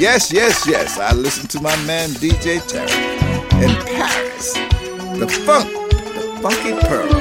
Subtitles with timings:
[0.00, 2.88] Yes, yes, yes, I listen to my man DJ Terry
[3.62, 4.54] in Paris.
[5.18, 5.70] The funk,
[6.14, 7.12] the funky pearls.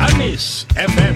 [0.00, 1.07] I miss FM.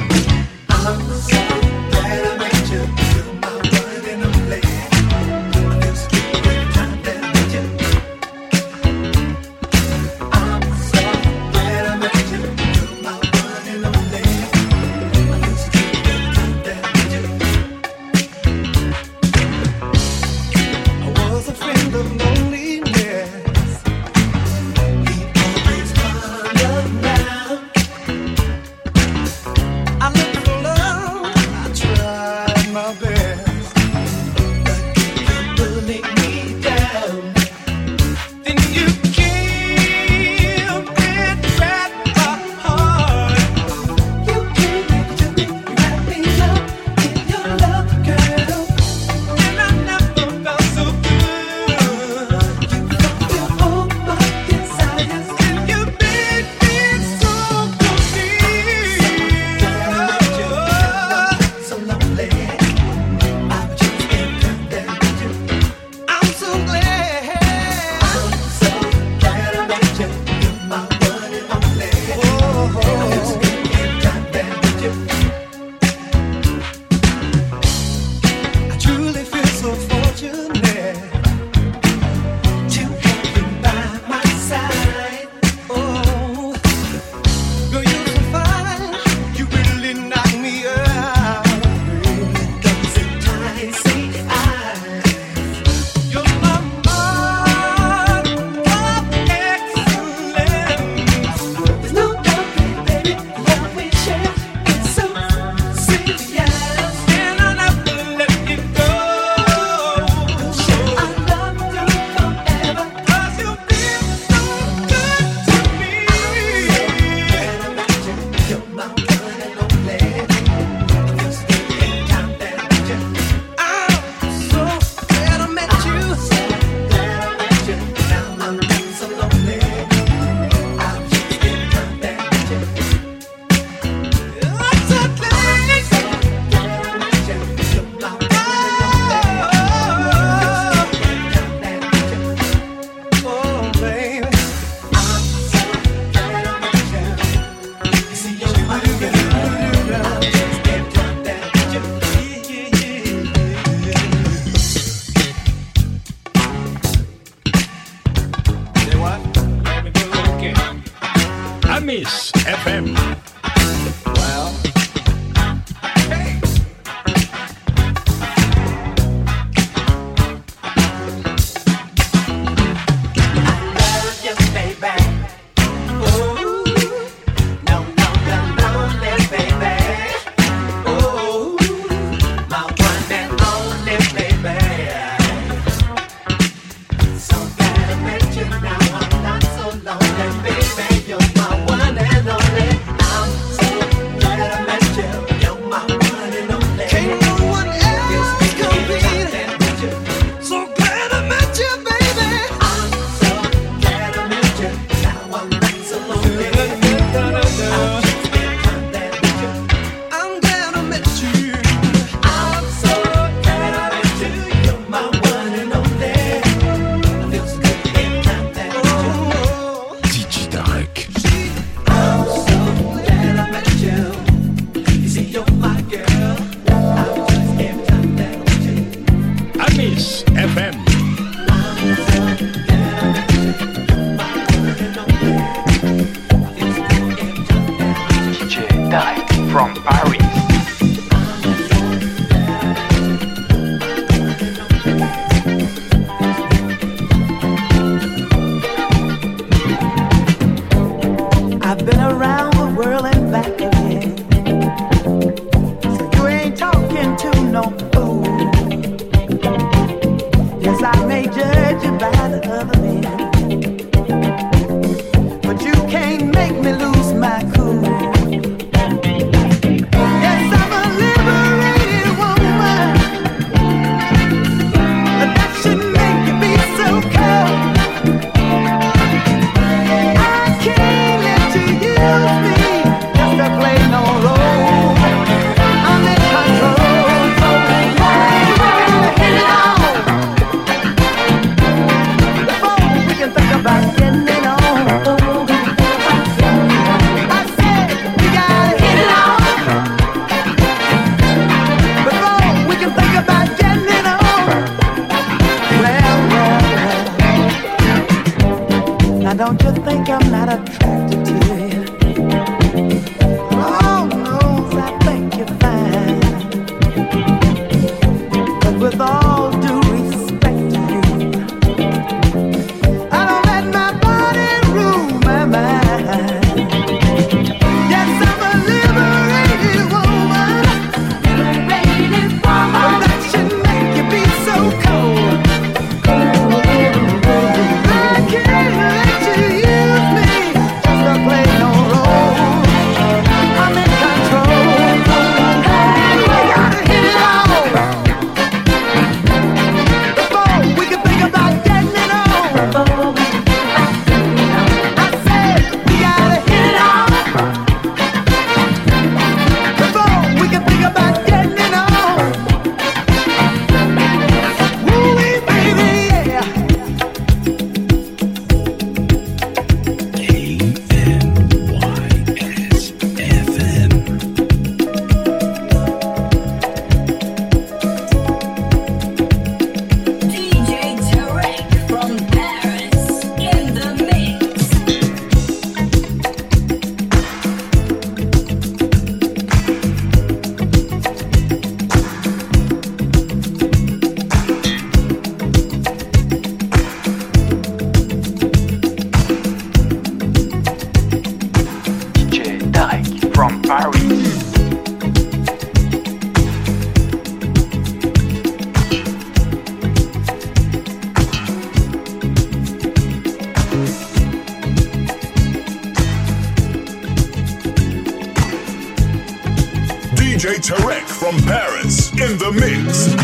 [420.43, 423.15] DJ Tarek from Paris in the mix.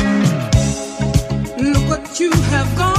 [1.61, 2.98] Look what you have gone.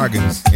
[0.00, 0.49] Bargains.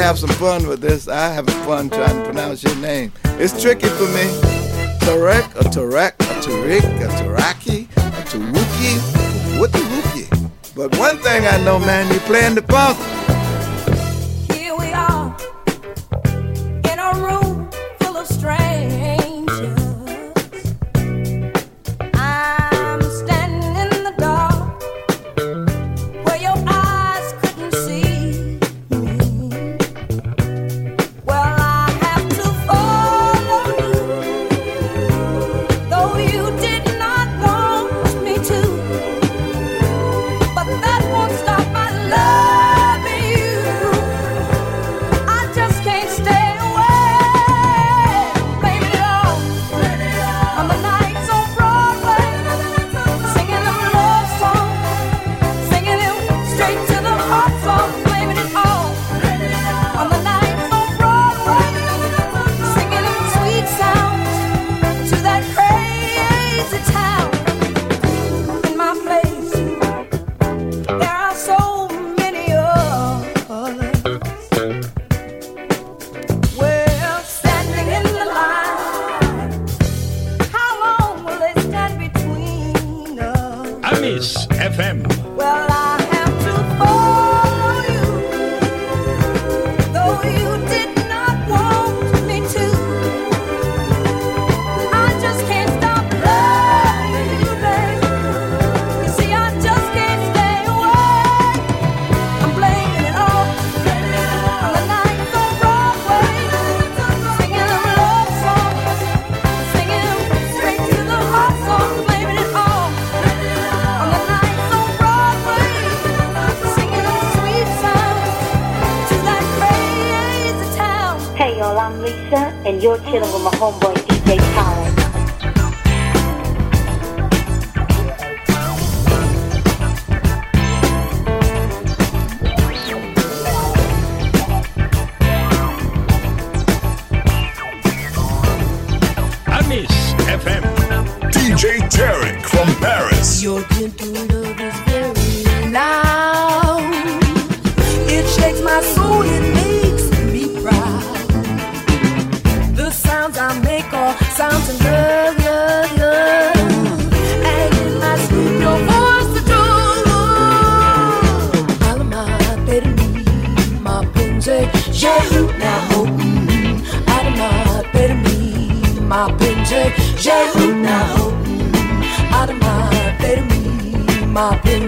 [0.00, 1.08] have some fun with this.
[1.08, 3.12] I having fun trying to pronounce your name.
[3.38, 4.24] It's tricky for me.
[5.04, 10.50] Tarek, a Tarek, a Tariq, a Taraki, a Tawuki, what the Wookie.
[10.74, 13.19] But one thing I know, man, you playing the funk.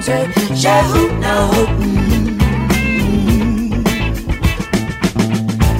[0.04, 1.50] comes shout now.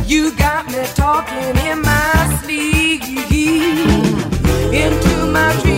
[0.06, 3.02] You got me talking in my sleep,
[4.72, 5.71] into my dreams.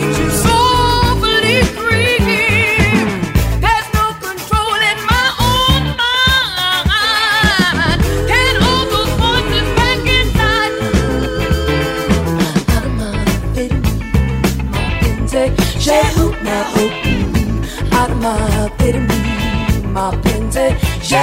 [19.95, 20.69] my pędzę,
[21.03, 21.19] że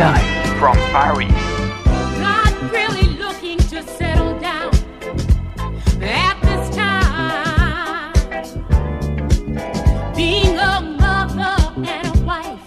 [0.00, 1.30] Tarek from Paris.
[2.20, 4.72] Not really looking to settle down
[6.00, 8.14] at this time.
[10.14, 12.60] Being a mother and a wife,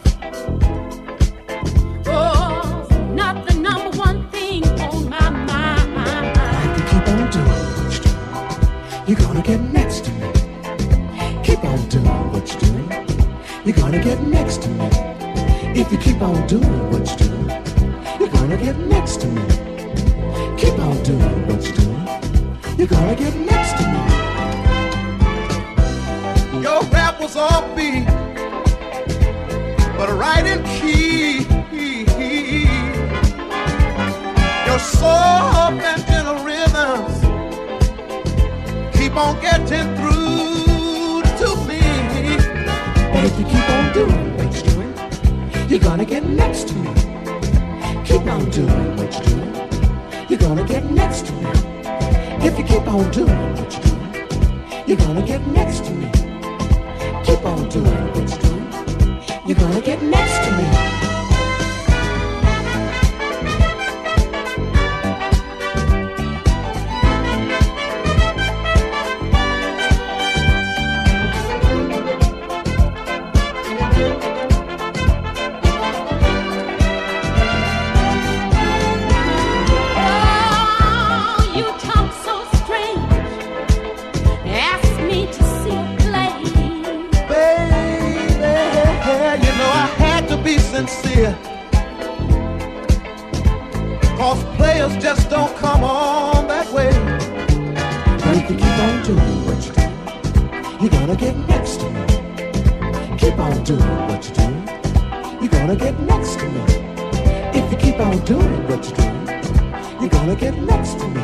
[2.08, 6.36] oh, not the number one thing on my mind.
[6.88, 10.30] keep on doing what you're doing, you're gonna get next to me.
[11.44, 12.88] Keep on doing what you're doing,
[13.66, 14.93] you're gonna get next to me.
[15.76, 17.50] If you keep on doing what you're doing,
[18.20, 19.42] you're gonna get next to me.
[20.56, 22.08] Keep on doing what you're doing,
[22.78, 24.00] you're gonna get next to me.
[26.62, 28.06] Your rap was off beat,
[29.98, 31.48] but right in key.
[34.68, 37.20] Your soft and gentle rhythms
[38.96, 41.82] keep on getting through to me.
[43.26, 44.43] If you keep on doing what you're doing,
[45.74, 46.88] you're gonna get next to me.
[48.06, 51.50] Keep on doing what you're doing, you're gonna get next to me.
[52.46, 56.12] If you keep on doing what you're doing, you're gonna get next to me.
[57.24, 60.93] Keep on doing what you're doing, you're gonna get next to me.
[98.36, 99.84] If you keep on doing what you're
[100.82, 102.06] you're gonna get next to me.
[103.16, 104.68] Keep on doing what you're doing,
[105.40, 106.62] you're gonna get next to me.
[107.54, 111.22] If you keep on doing what you're doing, you're gonna get next to me.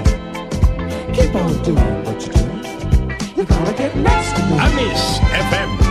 [1.13, 4.59] Keep on doing what you're doing, you're gonna get next to me.
[4.59, 5.88] Amis FM.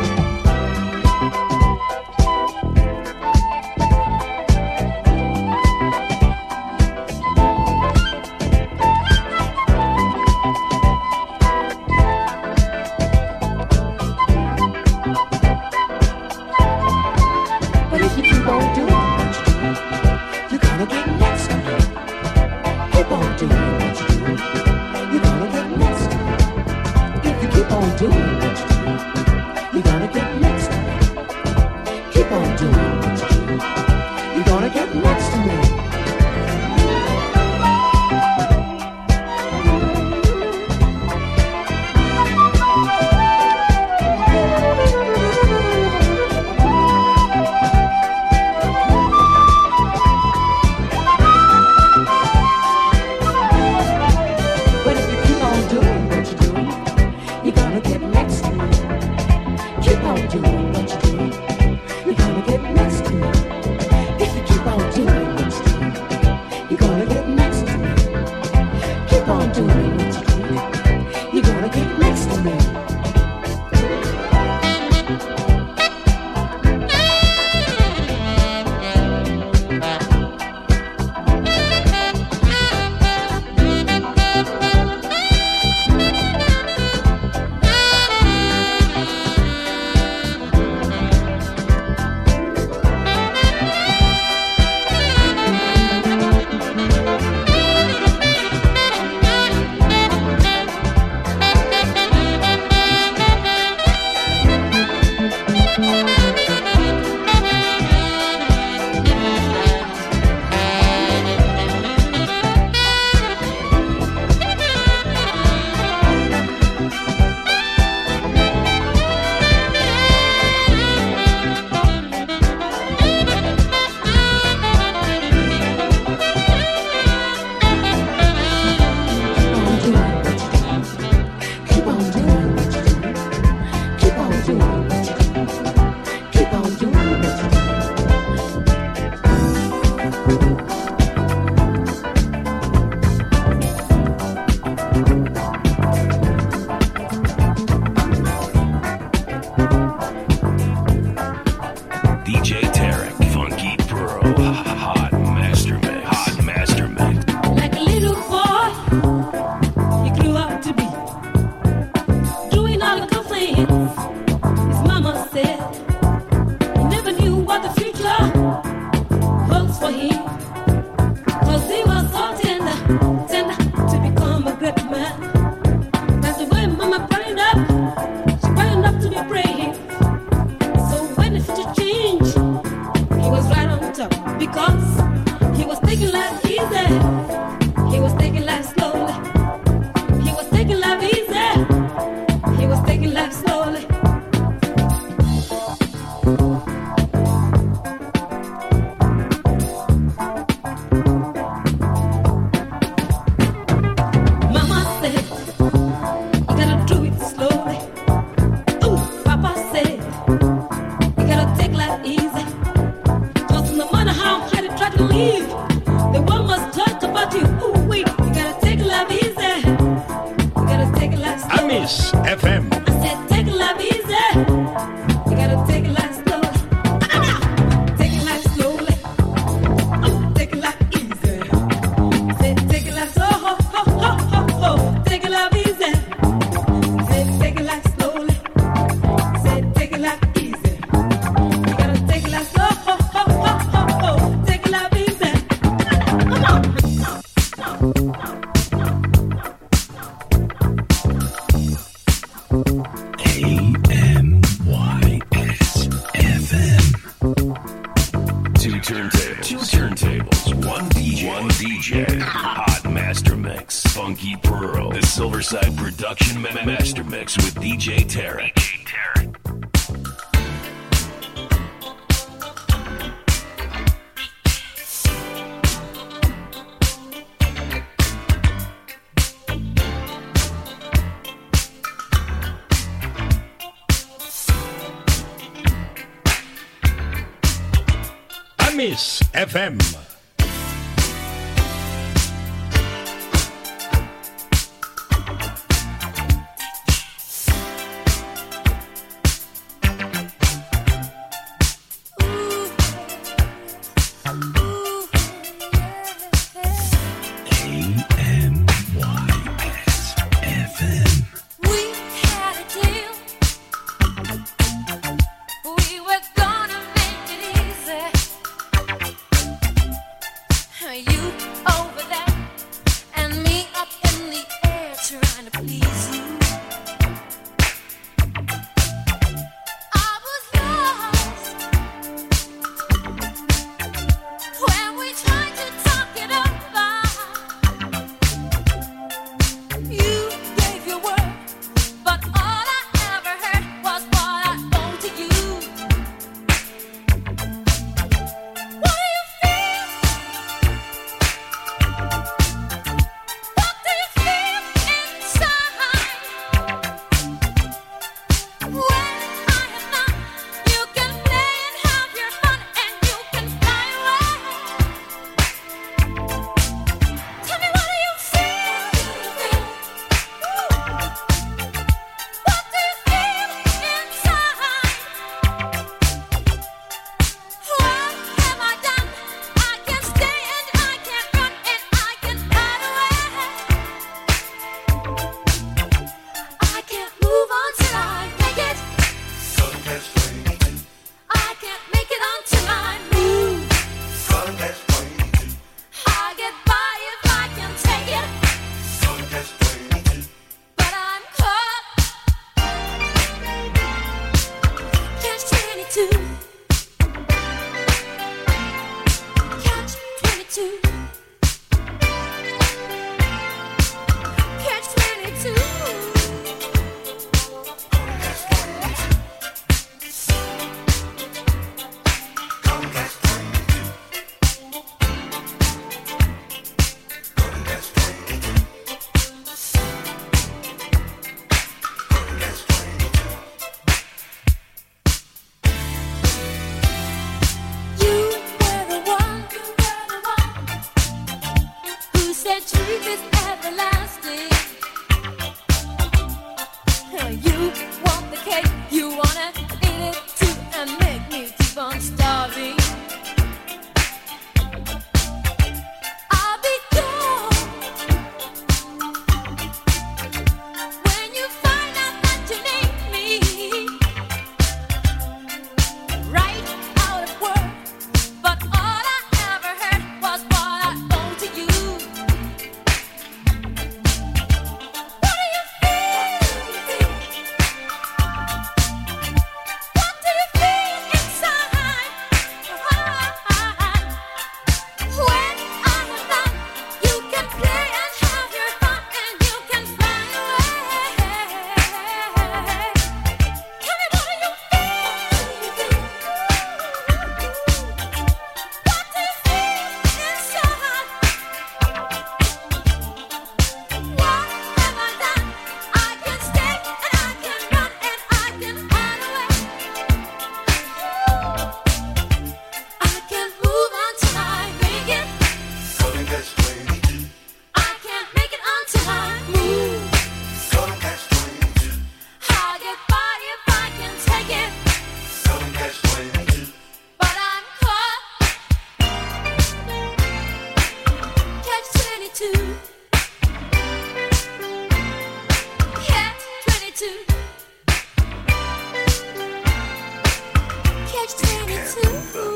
[541.95, 542.47] too.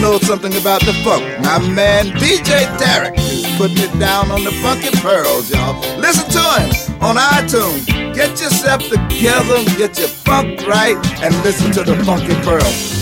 [0.00, 1.22] know something about the funk.
[1.40, 5.78] My man DJ Derek is putting it down on the funky pearls, y'all.
[5.98, 7.86] Listen to him on iTunes.
[8.14, 12.99] Get yourself together, get your funk right, and listen to the funky pearls.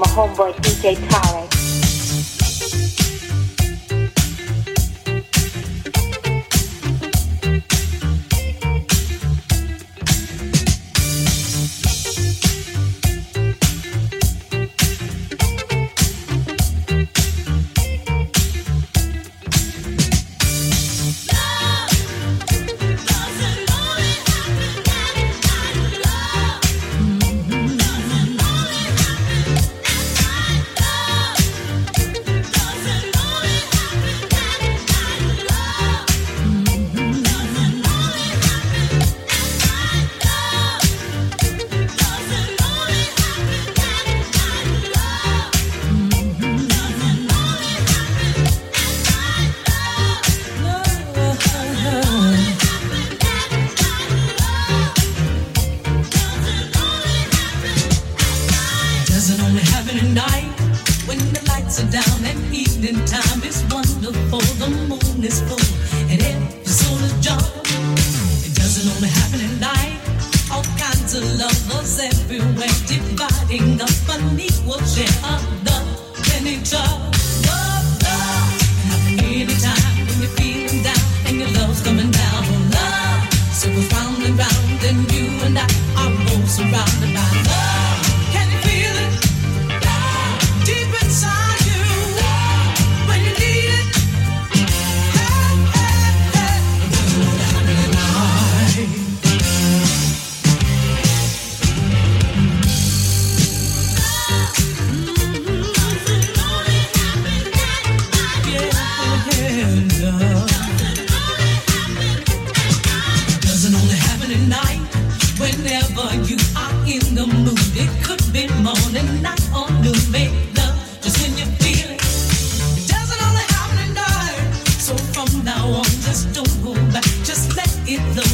[0.00, 1.39] my homeboy DJ Tyler.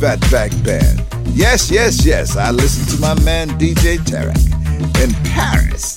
[0.00, 1.04] Fatback Band.
[1.36, 4.34] Yes, yes, yes, I listen to my man DJ Tarek
[5.04, 5.96] in Paris.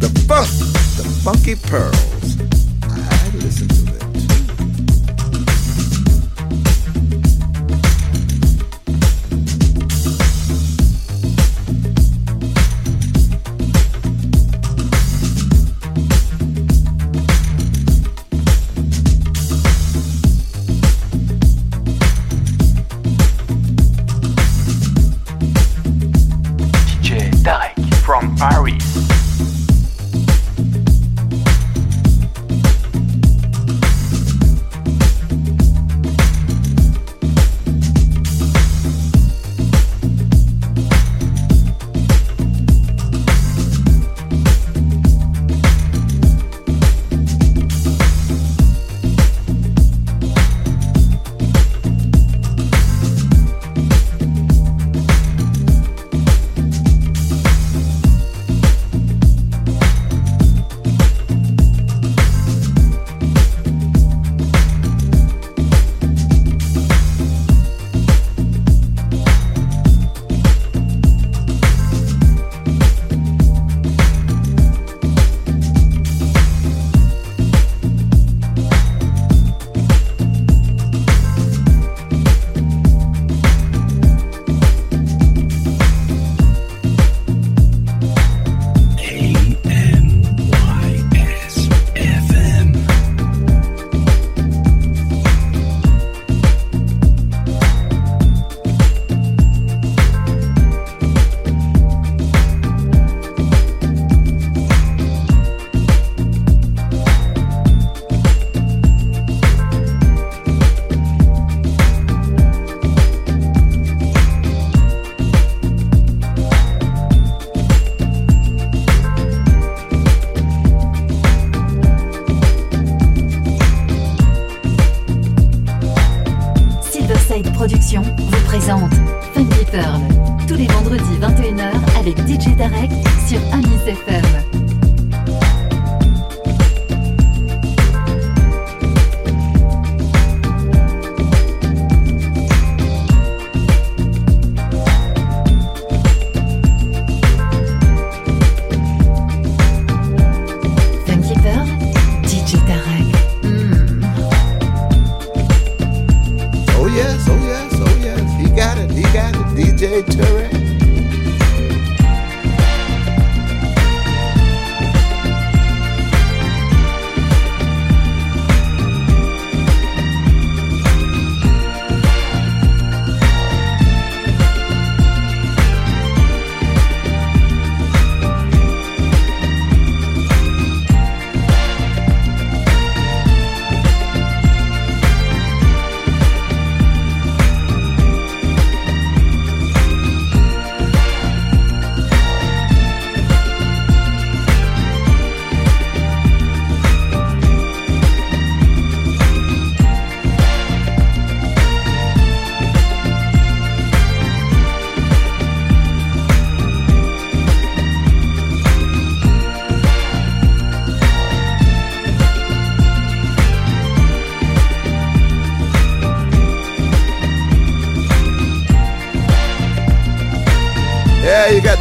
[0.00, 0.48] The funk,
[0.96, 2.13] the funky pearls.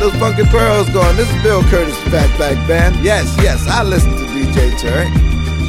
[0.04, 1.16] Those funky pearls going.
[1.16, 3.02] This is Bill Curtis Fatback Band.
[3.06, 5.10] Yes, yes, I listen to DJ Tarek.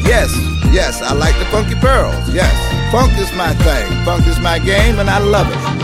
[0.04, 0.34] Yes,
[0.72, 2.34] yes, I like the funky pearls.
[2.34, 2.52] Yes,
[2.90, 4.04] funk is my thing.
[4.04, 5.83] Funk is my game, and I love it.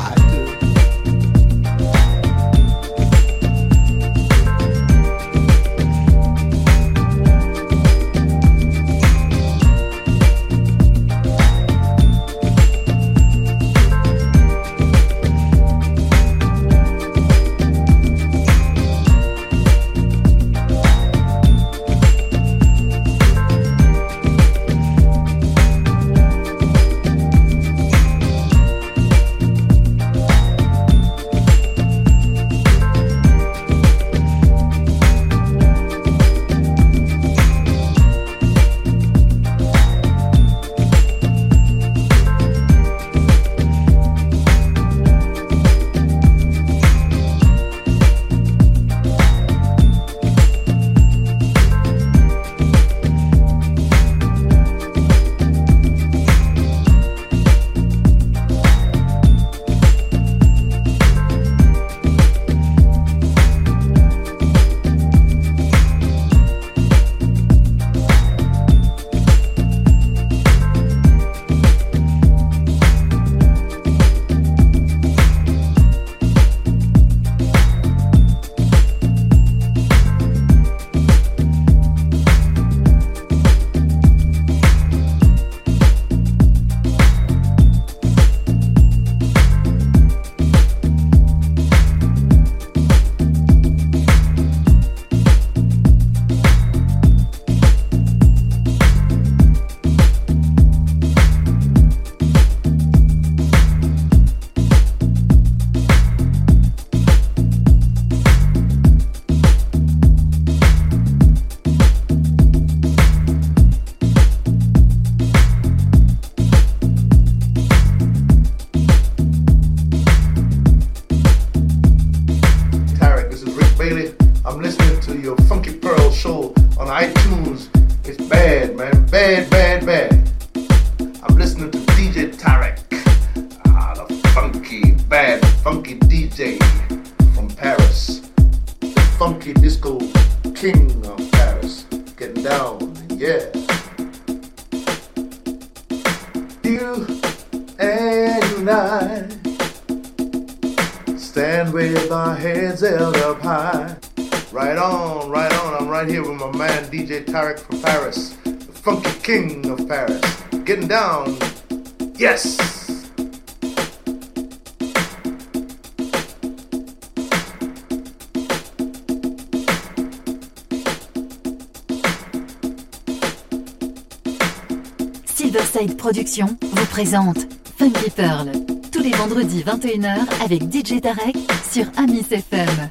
[177.01, 177.47] présente
[177.79, 178.51] Funky Pearl,
[178.91, 181.35] tous les vendredis 21h avec DJ Tarek
[181.67, 182.89] sur Amis FM.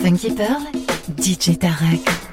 [0.00, 0.62] Funky Pearl,
[1.18, 2.25] DJ Tarek.